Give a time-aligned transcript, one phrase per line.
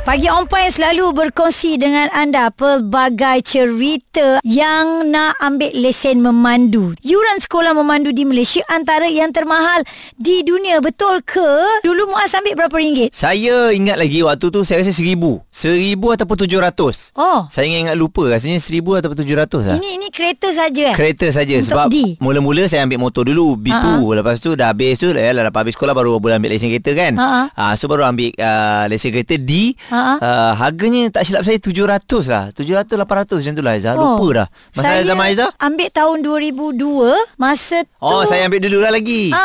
[0.00, 6.96] Pagi On Point selalu berkongsi dengan anda pelbagai cerita yang nak ambil lesen memandu.
[6.98, 9.84] Yuran sekolah memandu di Malaysia antara yang termahal
[10.16, 10.80] di dunia.
[10.80, 11.44] Betul ke?
[11.84, 13.12] Dulu Muaz ambil berapa ringgit?
[13.12, 15.44] Saya ingat lagi waktu tu saya rasa seribu.
[15.46, 17.12] Seribu ataupun tujuh ratus.
[17.14, 19.76] Oh, Saya ingat-ingat lupa rasanya seribu ataupun tujuh ratus lah.
[19.76, 20.96] ini ini kereta saja eh?
[20.96, 22.16] Kereta saja sebab D.
[22.18, 24.16] mula-mula saya ambil motor dulu B2 Ha-ha.
[24.16, 27.12] lepas tu dah habis tu ya, lepas habis sekolah baru boleh ambil lesen kereta kan.
[27.14, 27.42] Ha-ha.
[27.52, 29.76] Ah so baru ambil uh, lesen kereta D.
[29.90, 30.18] Uh,
[30.54, 32.44] harganya tak silap saya 700 lah.
[32.50, 33.92] 700 800 macam tu lah Aizah.
[33.92, 34.46] Lupa dah.
[34.70, 34.84] Masa Oh.
[34.88, 35.50] saya zaman Aizah?
[35.58, 39.28] ambil tahun 2002 Masa tu Oh saya ambil dulu lah lagi.
[39.30, 39.38] Ah,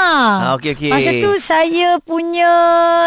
[0.48, 0.90] Ah, okey okey.
[0.90, 2.52] Masa tu saya punya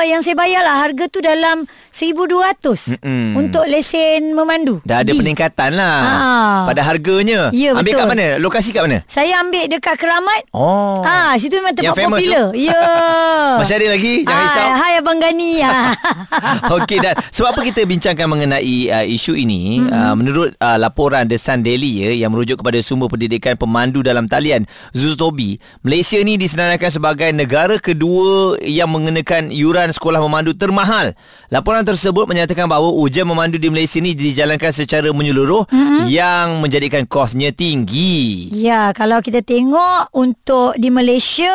[0.04, 3.36] yang saya bayar lah harga tu dalam 1200 Mm-mm.
[3.36, 4.82] untuk lesen memandu.
[4.82, 5.16] Dah ada D.
[5.16, 6.60] peningkatan lah Ah.
[6.66, 7.98] Pada harganya Ya, Ambil betul.
[7.98, 8.26] kat mana?
[8.38, 8.98] Lokasi kat mana?
[9.04, 10.42] Saya ambil dekat Keramat.
[10.50, 12.46] Oh Ah, situ memang tempat Yang popular.
[12.52, 12.82] Ya.
[13.58, 14.14] Masih ada lagi?
[14.22, 15.52] Jangan risau Ah, hai Abang Gani.
[15.60, 15.90] ah.
[16.76, 19.92] Okey dan sebab apa kita bincangkan mengenai uh, isu ini mm-hmm.
[19.92, 24.24] uh, menurut uh, laporan The Sun Daily ya yang merujuk kepada sumber pendidikan pemandu dalam
[24.24, 31.12] talian Zutobi Malaysia ni disenaraikan sebagai negara kedua yang mengenakan yuran sekolah memandu termahal.
[31.48, 36.04] Laporan tersebut menyatakan bahawa ujian memandu di Malaysia ni dijalankan secara menyeluruh mm-hmm.
[36.08, 38.48] yang menjadikan kosnya tinggi.
[38.52, 41.50] Ya, kalau kita tengok untuk di Malaysia,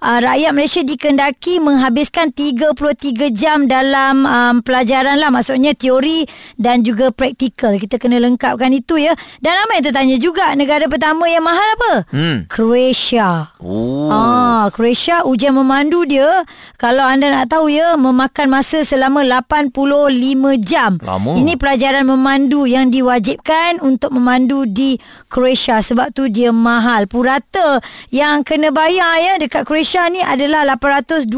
[0.00, 5.28] uh, rakyat Malaysia dikendaki menghabiskan 33 jam dalam um, pelajaran lah.
[5.28, 6.24] Maksudnya teori
[6.56, 7.76] dan juga praktikal.
[7.76, 9.12] Kita kena lengkapkan itu ya.
[9.44, 11.92] Dan ramai yang tertanya juga, negara pertama yang mahal apa?
[12.08, 12.36] Hmm.
[12.48, 13.52] Croatia.
[13.60, 14.08] Oh.
[14.08, 16.46] Ah, Croatia ujian memandu dia
[16.80, 20.96] kalau anda nak tahu ya memakan masa selama 85 jam.
[21.04, 21.36] Lama.
[21.36, 24.96] Ini pelajaran memandu yang diwajibkan untuk memandu di
[25.28, 27.04] Croatia sebab tu dia mahal.
[27.04, 31.28] Purata yang kena bayar ya dekat Croatia ni adalah 824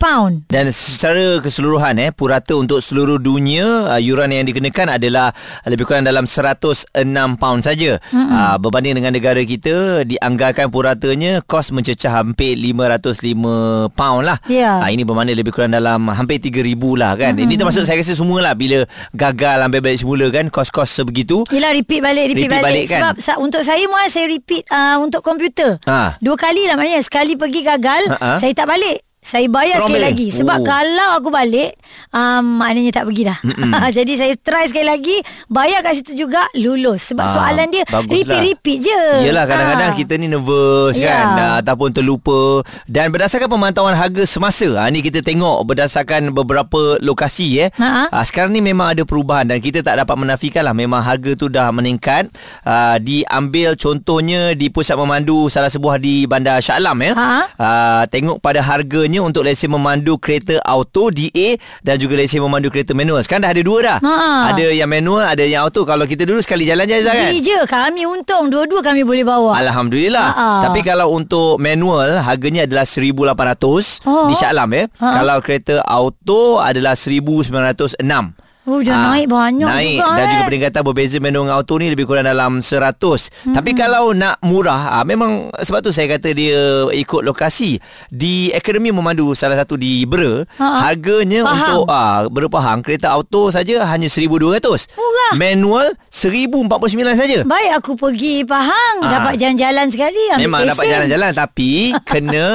[0.00, 0.48] pound.
[0.48, 6.08] Dan secara keseluruhan eh purata untuk seluruh dunia uh, yuran yang dikenakan adalah lebih kurang
[6.08, 6.88] dalam 106
[7.36, 8.00] pound saja.
[8.08, 14.38] Uh, berbanding dengan negara kita dianggarkan puratanya kos mencecah hampir 505 pound lah.
[14.46, 14.80] Ya.
[14.80, 17.36] Uh, ini bermakna lebih kurang dalam hampir 3000 lah kan.
[17.36, 21.42] Ini termasuk saya rasa semualah bila gagal ambil balik semula kan kos-kos sebegitu.
[21.50, 23.00] Yelah repeat balik Repeat, Repeat balik, balik kan?
[23.00, 26.18] Sebab sa- untuk saya Muaz Saya repeat uh, Untuk komputer Ha.
[26.18, 28.38] Dua kali lah maknanya Sekali pergi gagal Ha-ha.
[28.38, 30.64] Saya tak balik saya bayar Terus sekali lagi Sebab Oh.
[30.64, 31.74] kalau aku balik
[32.10, 33.38] um, Maknanya tak pergi dah
[33.98, 35.16] Jadi saya try sekali lagi
[35.46, 37.82] Bayar kat situ juga Lulus Sebab Ah, soalan dia.
[37.84, 39.96] Repeat-repeat je Yelah kadang-kadang Ah.
[39.96, 41.10] kita ni nervous Ya.
[41.10, 47.00] kan uh, ataupun terlupa dan berdasarkan pemantauan harga semasa ha, ni kita tengok berdasarkan beberapa
[47.00, 48.12] lokasi eh Ha.
[48.22, 51.68] sekarang ni memang ada perubahan dan kita tak dapat menafikan lah memang harga tu dah
[51.70, 52.28] meningkat
[52.62, 57.26] uh, diambil contohnya di pusat memandu salah sebuah di Bandar Shah Alam ya Ha.
[57.52, 62.92] uh, tengok pada harganya untuk lesen memandu kereta auto DA dan juga lesen memandu kereta
[62.92, 64.52] manual sekarang dah ada dua dah Ha.
[64.52, 68.02] ada yang manual ada yang auto kalau kita dulu sekali jalan je kan je Kami
[68.04, 70.26] untung Dua-dua kami boleh bawa Alhamdulillah.
[70.28, 70.50] Ha-ha.
[70.64, 74.26] Tapi kalau untuk manual harganya adalah 1800 Oh.
[74.26, 74.84] di Shah Alam ya.
[74.96, 75.12] Ha-ha.
[75.18, 78.45] Kalau kereta auto adalah 1906.
[78.66, 79.94] Oh dah Ah, naik banyak naik.
[79.96, 80.28] juga Dan eh.
[80.28, 82.98] juga peningkatan berbeza manual dengan auto ni lebih kurang dalam 100.
[82.98, 83.54] Mm-hmm.
[83.54, 87.78] Tapi kalau nak murah, ah, memang sebab tu saya kata dia ikut lokasi.
[88.08, 90.82] Di Akademi Memandu salah satu di Bera, Ha-ha.
[90.84, 91.54] harganya Pahang.
[91.54, 94.58] untuk ah, berpahang kereta auto saja hanya 1200.
[94.92, 95.32] Murah.
[95.32, 96.66] Manual 1049
[97.14, 97.38] saja.
[97.42, 99.20] Baik aku pergi Pahang Ah.
[99.20, 101.70] Dapat jalan-jalan sekali ambil Memang dapat jalan-jalan Tapi
[102.08, 102.46] Kena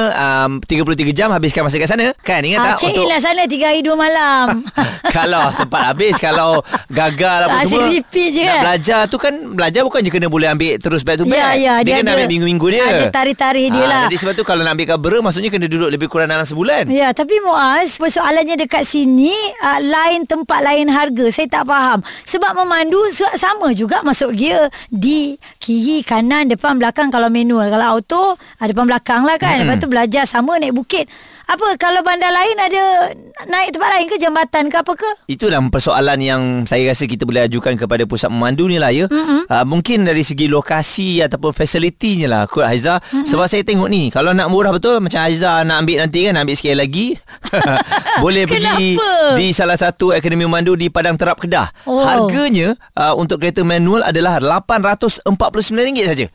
[0.44, 3.46] um, 33 jam Habiskan masa kat sana Kan ingat Ah, tak check in lah sana
[3.46, 4.60] Tiga hari dua malam
[5.16, 6.58] Kalau sempat habis Kalau
[6.88, 8.62] gagal apa Asyik semua repeat je Nak kan?
[8.62, 11.74] belajar tu kan Belajar bukan je kena boleh ambil Terus back to back Ya, ya,
[11.78, 14.02] Dia, dia kena ada- ambil minggu-minggu dia ada tarikh-tarikh dia Ah, lah.
[14.06, 16.84] Jadi sebab tu Kalau nak ambil kat Bera Maksudnya kena duduk Lebih kurang dalam sebulan
[16.88, 19.30] Ya, tapi Muaz, persoalannya dekat sini
[19.60, 21.26] uh, lain tempat lain harga.
[21.28, 21.98] Saya tak faham.
[22.22, 27.66] Sebab memandu sama juga masuk gear di kiri, kanan, depan, belakang kalau manual.
[27.66, 28.24] Kalau auto,
[28.56, 29.60] depan belakang lah kan.
[29.60, 31.10] Lepas tu belajar sama naik bukit.
[31.44, 32.82] Apa kalau bandar lain ada
[33.44, 35.10] naik tempat lain ke jambatan ke apa ke?
[35.28, 39.06] Itulah persoalan yang saya rasa kita boleh ajukan kepada pusat memandu ni lah ya.
[39.06, 39.40] Mm-hmm.
[39.46, 42.98] Uh, mungkin dari segi lokasi ataupun fasilitinya lah kot Haiza.
[42.98, 43.26] Mm-hmm.
[43.28, 46.48] Sebab saya tengok ni kalau nak murah betul macam Haiza nak ambil nanti kan nak
[46.48, 47.06] ambil sekali lagi.
[48.24, 48.96] boleh pergi
[49.36, 51.68] di salah satu akademi memandu di Padang Terap Kedah.
[51.84, 52.00] Oh.
[52.00, 56.26] Harganya uh, untuk kereta manual adalah RM849 saja.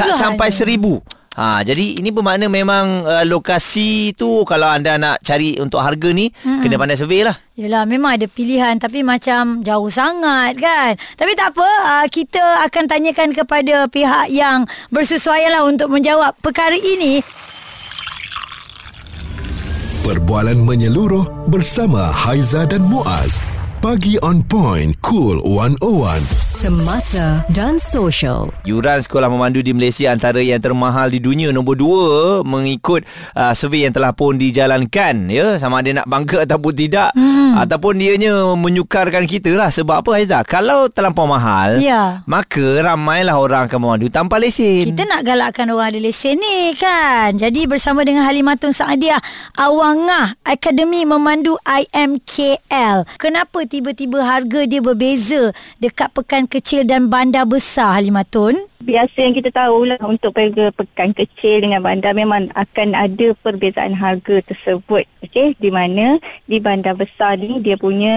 [0.00, 0.62] Tak sampai je.
[0.62, 1.21] RM1000.
[1.32, 6.28] Ha, jadi ini bermakna memang uh, lokasi tu kalau anda nak cari untuk harga ni
[6.28, 6.60] hmm.
[6.60, 7.32] kena pandai survey lah.
[7.56, 10.92] Yelah memang ada pilihan tapi macam jauh sangat kan.
[11.16, 16.76] Tapi tak apa, uh, kita akan tanyakan kepada pihak yang bersesuaian lah untuk menjawab perkara
[16.76, 17.24] ini.
[20.04, 23.40] Perbualan menyeluruh bersama Haiza dan Muaz.
[23.80, 26.41] Pagi on point, cool 101.
[26.62, 28.46] Semasa dan social.
[28.62, 32.06] Yuran sekolah memandu di Malaysia antara yang termahal di dunia nombor dua
[32.46, 33.02] mengikut
[33.34, 37.58] uh, survey yang telah pun dijalankan ya sama ada nak bangga ataupun tidak hmm.
[37.66, 42.22] ataupun dianya menyukarkan kita lah sebab apa Haiza kalau terlampau mahal Ya.
[42.30, 47.34] maka ramailah orang akan memandu tanpa lesen Kita nak galakkan orang ada lesen ni kan.
[47.34, 49.18] Jadi bersama dengan Halimatun Saadiah
[49.58, 53.18] Awangah Akademi Memandu IMKL.
[53.18, 55.50] Kenapa tiba-tiba harga dia berbeza
[55.82, 58.68] dekat pekan kecil dan bandar besar Halimatun?
[58.84, 64.44] Biasa yang kita tahulah untuk pergi pekan kecil dengan bandar memang akan ada perbezaan harga
[64.44, 65.08] tersebut.
[65.24, 68.12] Okey, di mana di bandar besar ni dia punya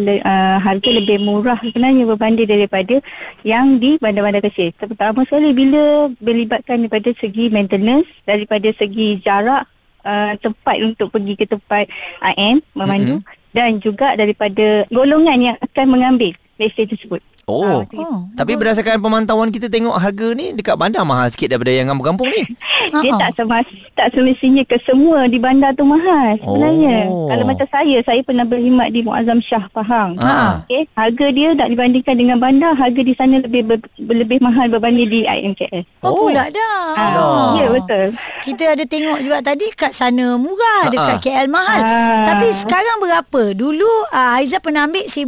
[0.00, 3.04] le, uh, harga lebih murah sebenarnya berbanding daripada
[3.44, 4.72] yang di bandar-bandar kecil.
[4.80, 9.68] Terutama sekali bila melibatkan daripada segi maintenance, daripada segi jarak
[10.08, 11.92] uh, tempat untuk pergi ke tempat
[12.32, 13.52] IM memandu mm-hmm.
[13.52, 17.20] dan juga daripada golongan yang akan mengambil lesen tersebut.
[17.46, 17.84] Oh.
[17.84, 18.26] Ah, Oh.
[18.32, 22.42] Tapi berdasarkan pemantauan kita tengok harga ni dekat bandar mahal sikit daripada yang kampung-kampung ni.
[22.96, 23.20] Dia Ha-ha.
[23.20, 27.06] tak semas, tak semestinya ke semua di bandar tu mahal sebenarnya.
[27.06, 27.28] Oh.
[27.28, 30.16] Kalau macam saya, saya pernah berkhidmat di Muazzam Shah Pahang.
[30.16, 30.62] Ha.
[30.62, 35.08] Okey, harga dia tak dibandingkan dengan bandar, harga di sana lebih ber, lebih mahal berbanding
[35.08, 35.84] di IMKS.
[36.00, 36.20] Oh, Oh.
[36.26, 36.80] pula dah.
[36.94, 38.06] Ah, ya betul.
[38.42, 41.24] Kita ada tengok juga tadi kat sana murah, dekat Ha-ha.
[41.24, 41.80] KL mahal.
[41.80, 42.24] Ah.
[42.30, 43.42] Tapi sekarang berapa?
[43.52, 45.24] Dulu uh, Haiza pernah ambil 1,200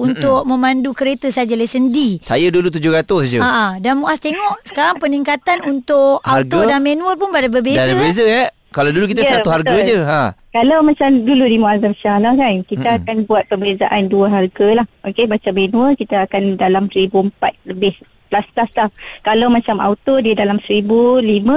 [0.00, 2.24] untuk memandu kereta saja lesen D.
[2.24, 3.38] Saya dulu 700 je.
[3.38, 6.70] Ha, dan Muaz tengok sekarang peningkatan untuk auto Harga?
[6.72, 7.76] dan manual pun berbeza.
[7.76, 8.48] Dah ada beza eh.
[8.70, 9.82] Kalau dulu kita Ya, satu harga betul.
[9.84, 9.98] je.
[9.98, 10.22] Ha.
[10.54, 12.98] Kalau macam dulu di Muazzam Shah lah kan, kita Mm-mm.
[13.02, 14.86] akan buat perbezaan dua harga lah.
[15.02, 17.34] Okey, macam manual kita akan dalam 1,400
[17.66, 17.98] lebih
[18.30, 18.86] plus-plus lah.
[19.26, 20.86] Kalau macam auto dia dalam 1,005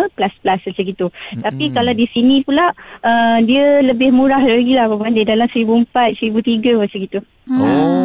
[0.09, 1.07] plus-plus macam gitu.
[1.37, 2.73] Tapi kalau di sini pula
[3.05, 7.19] uh, dia lebih murah lagi lah berbanding dalam 1,400, 1,300 macam gitu.
[7.45, 8.02] Oh.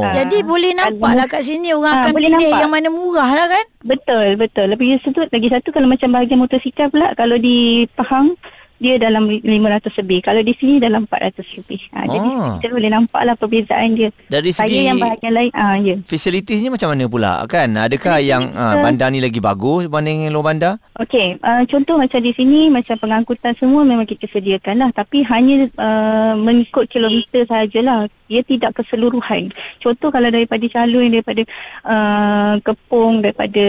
[0.00, 0.12] Ah.
[0.14, 2.60] Jadi boleh nampak lah kat sini orang Ah, akan boleh pilih nampak.
[2.60, 3.64] yang mana murah lah kan?
[3.82, 4.66] Betul, betul.
[4.68, 7.56] Lebih satu, lagi satu kalau macam bahagian motosikal pula, kalau di
[7.90, 8.34] Pahang,
[8.80, 10.24] dia dalam 500 lebih.
[10.24, 11.80] Kalau di sini dalam 400 lebih.
[11.92, 12.56] Ha, Jadi Ah.
[12.56, 14.08] kita boleh nampak lah perbezaan dia.
[14.26, 16.00] Dari Saya segi yang bahagian lain, ah ya.
[16.00, 17.68] Fasilitiesnya macam mana pula kan?
[17.76, 20.74] Adakah yang uh, bandar ni lagi bagus berbanding luar bandar?
[20.96, 24.90] Okey, uh, contoh macam di sini, macam pengangkutan semua memang kita sediakan lah.
[24.96, 28.08] Tapi hanya uh, mengikut kilometer sahajalah.
[28.30, 29.50] Dia tidak keseluruhan.
[29.76, 31.42] Contoh kalau daripada calon, daripada
[31.84, 33.66] uh, Kepung, daripada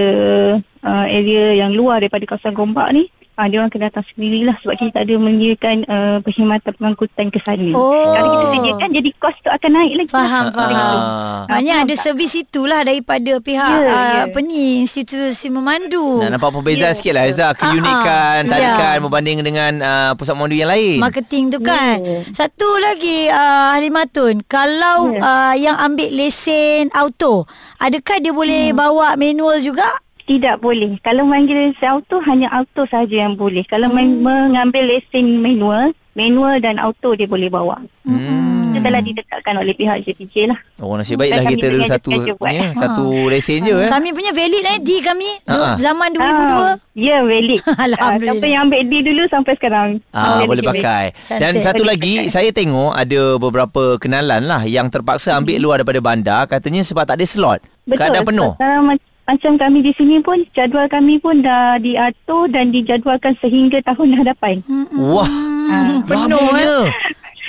[0.85, 4.75] uh, area yang luar, daripada kawasan Gombak ni, Ah, dia orang kena datang sendirilah sebab
[4.75, 7.69] kita tak ada menyediakan uh, perkhidmatan pengangkutan ke sana.
[7.71, 8.11] Oh.
[8.11, 10.09] Kalau kita sediakan jadi kos tu akan naik lagi.
[10.09, 10.93] Faham, Macam faham.
[10.93, 11.39] Ah.
[11.47, 12.01] Maknanya ada tak?
[12.01, 14.21] servis itulah daripada pihak Ya, uh, ya.
[14.25, 16.19] apa ni institusi memandu.
[16.19, 17.89] Nak nampak perbezaan Ya, sikit lah Aizah Keunikan
[18.37, 18.51] Ah, ah.
[18.51, 19.01] Tarikan Ya.
[19.01, 21.97] Berbanding dengan uh, Pusat memandu yang lain Marketing tu kan.
[21.97, 22.19] Ya.
[22.31, 25.19] Satu lagi uh, Halimatun, kalau Ya.
[25.19, 27.47] uh, yang ambil lesen auto,
[27.77, 28.77] adakah dia boleh Hmm.
[28.77, 29.87] bawa manual juga?
[30.31, 30.95] Tidak boleh.
[31.01, 33.67] Kalau manggil lesen auto hanya auto saja yang boleh.
[33.67, 33.99] Kalau Hmm.
[33.99, 34.23] hmm.
[34.23, 37.83] mengambil lesen manual, manual dan auto dia boleh bawa.
[38.07, 38.71] hmm.
[38.71, 40.55] Itu telah ditetapkan oleh pihak JPJ lah.
[40.79, 44.79] Oh nasib baiklah kita ada satu ya, Satu lesen je eh Kami punya valid eh
[44.79, 45.75] D kami ah.
[45.75, 46.23] zaman 2002.
[46.23, 47.59] Ah, ya, valid.
[47.67, 47.99] Alhamdulillah.
[48.01, 49.89] Ah, siapa yang ambil D dulu sampai sekarang.
[50.09, 51.03] Ah, Valid, boleh pakai.
[51.19, 51.37] Cantik.
[51.37, 52.31] Dan satu Boleh lagi pakai.
[52.31, 57.19] saya tengok ada beberapa kenalan lah yang terpaksa ambil luar daripada bandar katanya sebab tak
[57.19, 57.59] ada slot.
[57.83, 57.99] Betul.
[57.99, 58.51] Keadaan penuh.
[58.55, 63.79] Uh, ma- macam kami di sini pun jadual kami pun dah diatur dan dijadualkan sehingga
[63.79, 64.59] tahun hadapan.
[64.91, 65.31] Wah.
[65.71, 66.91] Hmm, penuh eh.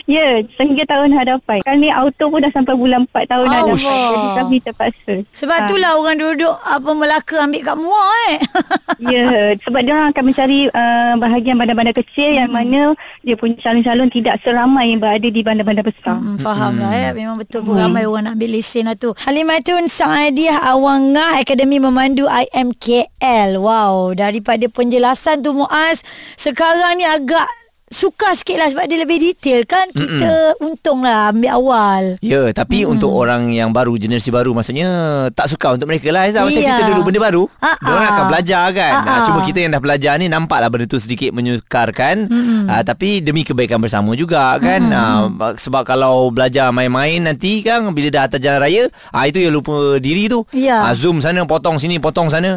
[0.04, 1.62] Ya, sehingga tahun hadapan.
[1.62, 3.78] Kami auto pun dah sampai bulan 4 tahun Oh, hadapan.
[3.78, 5.14] Jadi kami terpaksa.
[5.32, 5.64] Sebab Ah.
[5.64, 8.38] itulah orang duduk apa Melaka ambil kat Muar eh.
[9.12, 9.25] Ya,
[9.59, 14.38] sebab dia orang akan mencari uh, bahagian bandar-bandar kecil yang mana dia punya calon-calon tidak
[14.40, 16.16] seramai yang berada di bandar-bandar besar.
[16.16, 17.11] Hmm, faham lah ya.
[17.12, 19.11] Memang betul pun ramai orang nak ambil lesen lah tu.
[19.18, 23.54] Halimatun Saadiah Awangah Akademi Memandu IMKL.
[23.56, 26.02] Wow, daripada penjelasan tu Muaz,
[26.35, 27.47] sekarang ni agak
[27.92, 29.87] suka sikit lah sebab dia lebih detail kan.
[29.92, 32.02] Kita untung lah ambil awal.
[32.18, 32.96] Ya, tapi hmm.
[32.96, 34.88] untuk orang yang baru, generasi baru maksudnya
[35.30, 36.42] tak suka untuk mereka lah Aizah.
[36.42, 36.72] Macam Iya.
[36.72, 38.11] kita dulu benda baru, Ah, orang ah.
[38.11, 38.92] akan belajar kan.
[38.92, 39.25] Ah, Ah, ah.
[39.28, 42.16] Cuma kita yang dah belajar ni nampaklah benda tu sedikit menyukarkan.
[42.26, 42.64] Hmm.
[42.66, 44.80] Ah, tapi demi kebaikan bersama juga kan.
[44.88, 45.37] Hmm.
[45.38, 48.82] Ah, sebab kalau belajar main-main nanti kan bila dah atas jalan raya,
[49.12, 50.42] ah, itu yang lupa diri tu.
[50.56, 50.88] Ya.
[50.88, 52.56] Ah, zoom sana, potong sini, potong sana.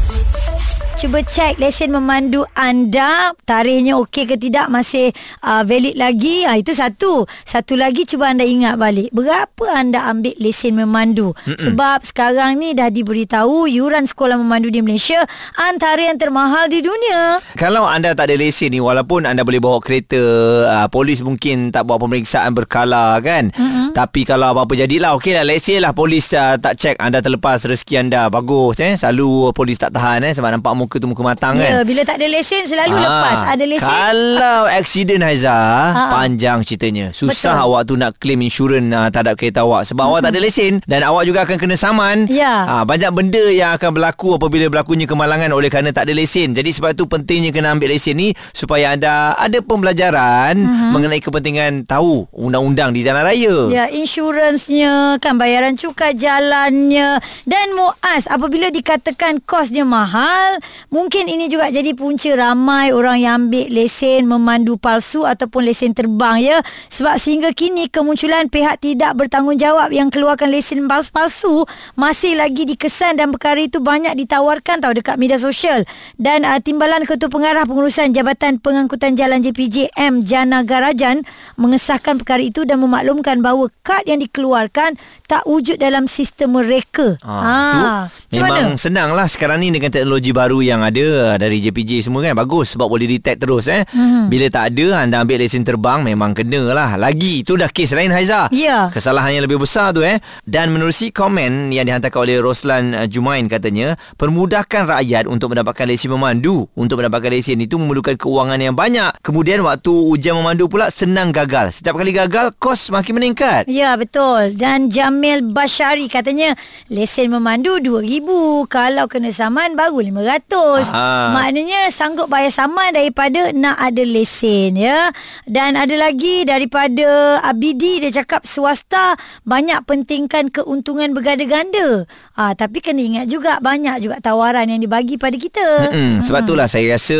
[1.01, 3.33] Cuba cek lesen memandu anda.
[3.49, 5.09] Tarikhnya okey ke tidak Masih
[5.41, 6.45] uh, valid lagi.
[6.45, 7.25] Ha, Itu satu.
[7.41, 11.33] Satu lagi cuba anda ingat balik Berapa anda ambil lesen memandu?
[11.33, 11.57] Mm-mm.
[11.57, 15.25] Sebab sekarang ni dah diberitahu Yuran sekolah memandu di Malaysia
[15.57, 17.41] Antara yang termahal di dunia.
[17.57, 20.21] Kalau anda tak ada lesen ni Walaupun anda boleh bawa kereta
[20.69, 23.49] uh, Polis mungkin tak buat pemeriksaan berkala kan?
[23.57, 23.97] Mm-mm.
[23.97, 28.05] Tapi kalau apa-apa jadilah Okey lah lesen lah Polis uh, tak cek Anda terlepas rezeki
[28.05, 28.93] anda Bagus eh.
[28.93, 32.17] Selalu polis tak tahan eh Sebab nampak muka tu muka matang ya, kan Bila tak
[32.19, 36.03] ada lesen Selalu ha, lepas Ada lesen Kalau aksiden Haiza ha.
[36.11, 37.65] Panjang ceritanya Susah Betul.
[37.69, 40.09] awak tu nak claim insurans uh, Terhadap kereta awak Sebab hmm.
[40.11, 42.55] awak tak ada lesen Dan awak juga akan kena saman ya.
[42.65, 46.69] ha, Banyak benda yang akan berlaku Apabila berlakunya kemalangan Oleh kerana tak ada lesen Jadi
[46.73, 50.89] sebab itu pentingnya Kena ambil lesen ni Supaya anda Ada pembelajaran hmm.
[50.91, 58.25] Mengenai kepentingan Tahu Undang-undang di jalan raya Ya insuransnya Kan bayaran cukai jalannya Dan Muaz
[58.25, 60.57] Apabila dikatakan Kosnya mahal
[60.89, 66.41] Mungkin ini juga jadi punca ramai orang yang ambil lesen memandu palsu ataupun lesen terbang
[66.41, 66.57] ya.
[66.89, 73.29] Sebab sehingga kini kemunculan pihak tidak bertanggungjawab yang keluarkan lesen palsu masih lagi dikesan dan
[73.29, 75.85] perkara itu banyak ditawarkan tahu dekat media sosial.
[76.17, 81.27] Dan uh, Timbalan Ketua Pengarah Pengurusan Jabatan Pengangkutan Jalan JPJM Jana Garajan
[81.59, 84.95] mengesahkan perkara itu dan memaklumkan bahawa kad yang dikeluarkan
[85.27, 87.17] tak wujud dalam sistem mereka.
[87.25, 87.95] Ha, ha.
[88.31, 92.87] Memang senanglah sekarang ni dengan teknologi baru yang ada dari JPJ semua kan bagus sebab
[92.87, 93.83] boleh detect terus eh.
[93.91, 94.23] Mm-hmm.
[94.31, 96.95] Bila tak ada anda ambil lesen terbang memang kena lah.
[96.95, 98.47] Lagi itu dah kes lain Haiza.
[98.55, 98.55] Ya.
[98.55, 98.83] Yeah.
[98.87, 100.23] Kesalahan yang lebih besar tu eh.
[100.47, 106.15] Dan menerusi komen yang dihantarkan oleh Roslan uh, Jumain katanya, permudahkan rakyat untuk mendapatkan lesen
[106.15, 106.71] memandu.
[106.79, 109.11] Untuk mendapatkan lesen itu memerlukan keuangan yang banyak.
[109.19, 111.75] Kemudian waktu ujian memandu pula senang gagal.
[111.75, 113.67] Setiap kali gagal kos makin meningkat.
[113.67, 114.55] Ya betul.
[114.55, 116.55] Dan Jamil Bashari katanya
[116.87, 118.20] lesen memandu 2000
[118.67, 121.33] kalau kena saman baru 500 Aha.
[121.33, 125.09] maknanya sanggup bayar saman daripada nak ada lesen ya.
[125.47, 129.15] Dan ada lagi daripada Abidi dia cakap swasta
[129.47, 132.05] banyak pentingkan keuntungan berganda-ganda.
[132.37, 135.91] Ha, tapi kena ingat juga banyak juga tawaran yang dibagi pada kita.
[135.91, 136.21] Mm-mm.
[136.21, 137.17] sebab itulah saya rasa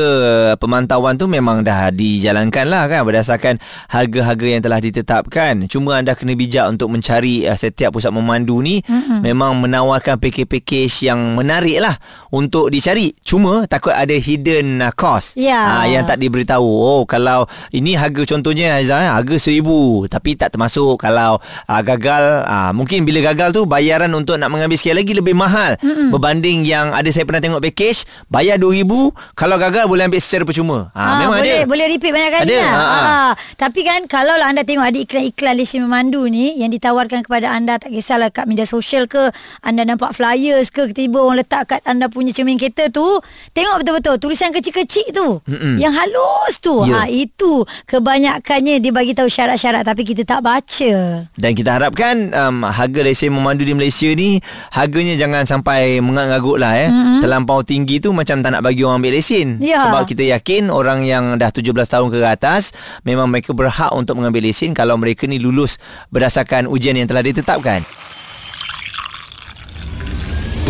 [0.60, 3.02] pemantauan tu memang dah dijalankan lah kan?
[3.08, 3.58] Berdasarkan
[3.90, 5.66] harga-harga yang telah ditetapkan.
[5.72, 8.84] Cuma anda kena bijak untuk mencari uh, setiap pusat memandu ni.
[8.86, 9.24] Mm-mm.
[9.24, 11.96] memang menawarkan pakej-pakej package yang menarik lah
[12.36, 13.16] untuk dicari.
[13.24, 15.80] Cuma takut ada hidden uh, cost yeah.
[15.80, 16.68] uh, yang tak diberitahu.
[16.68, 22.44] Oh kalau ini harga contohnya Aizah, eh, harga seribu tapi tak termasuk kalau uh, gagal.
[22.44, 26.12] Uh, mungkin bila gagal tu bayaran untuk nak mengambil sekali lagi lebih mahal Mm-mm.
[26.12, 28.92] berbanding yang ada saya pernah tengok package bayar RM2,000
[29.38, 30.92] kalau gagal boleh ambil secara percuma.
[30.92, 31.70] Uh, ha, memang boleh, ada.
[31.70, 32.46] Boleh repeat banyak kali.
[32.52, 32.60] Ada.
[32.60, 32.72] Lah.
[32.72, 33.00] Ha, ha.
[33.02, 33.30] Ha.
[33.56, 37.78] Tapi kan kalau lah anda tengok ada iklan-iklan lesen memandu ni yang ditawarkan kepada anda
[37.78, 39.32] tak kisahlah kat media sosial ke
[39.62, 43.06] anda nampak flyers ke tiba-tiba orang letak kat anda punya cermin kereta tu
[43.54, 45.78] tengok betul-betul tulisan kecil-kecil tu Mm-mm.
[45.78, 47.06] yang halus tu yeah.
[47.06, 50.94] ha itu kebanyakannya dia bagi tahu syarat-syarat tapi kita tak baca
[51.28, 54.42] dan kita harapkan um, harga lesen memandu di Malaysia ni
[54.74, 57.20] harganya jangan sampai mengagut lah eh Mm-mm.
[57.22, 59.86] terlampau tinggi tu macam tak nak bagi orang ambil lesen yeah.
[59.90, 62.72] sebab kita yakin orang yang dah 17 tahun ke atas
[63.04, 65.78] memang mereka berhak untuk mengambil lesen kalau mereka ni lulus
[66.10, 67.84] berdasarkan ujian yang telah ditetapkan